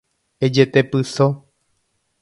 Ejetepyso 0.45 1.27